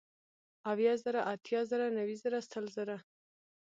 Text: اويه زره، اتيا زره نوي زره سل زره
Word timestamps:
اويه 0.69 0.93
زره، 1.03 1.21
اتيا 1.33 1.61
زره 1.69 1.85
نوي 1.97 2.15
زره 2.23 2.39
سل 2.51 2.65
زره 2.75 2.97